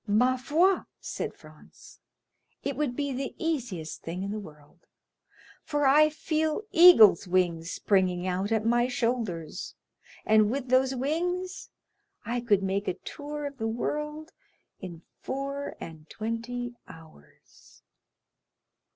20087m 0.09 0.15
"Ma 0.17 0.35
foi," 0.35 0.77
said 0.99 1.35
Franz, 1.35 1.99
"it 2.63 2.75
would 2.75 2.95
be 2.95 3.13
the 3.13 3.35
easiest 3.37 4.01
thing 4.01 4.23
in 4.23 4.31
the 4.31 4.39
world; 4.39 4.87
for 5.63 5.85
I 5.85 6.09
feel 6.09 6.63
eagle's 6.71 7.27
wings 7.27 7.69
springing 7.69 8.25
out 8.25 8.51
at 8.51 8.65
my 8.65 8.87
shoulders, 8.87 9.75
and 10.25 10.49
with 10.49 10.69
those 10.69 10.95
wings 10.95 11.69
I 12.25 12.39
could 12.41 12.63
make 12.63 12.87
a 12.87 12.95
tour 12.95 13.45
of 13.45 13.59
the 13.59 13.67
world 13.67 14.31
in 14.79 15.03
four 15.21 15.75
and 15.79 16.09
twenty 16.09 16.73
hours." 16.87 17.83